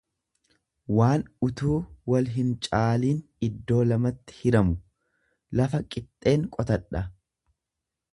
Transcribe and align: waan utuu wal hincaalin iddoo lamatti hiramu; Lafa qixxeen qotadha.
waan 0.99 1.25
utuu 1.47 1.75
wal 2.13 2.31
hincaalin 2.37 3.19
iddoo 3.49 3.79
lamatti 3.91 4.39
hiramu; 4.39 4.73
Lafa 5.61 5.83
qixxeen 5.97 6.49
qotadha. 6.57 7.05